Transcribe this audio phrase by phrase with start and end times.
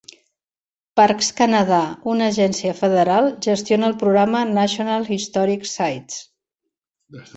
[0.99, 1.81] Parks Canada,
[2.13, 6.19] una agència federal, gestiona el programa National Historic Sites.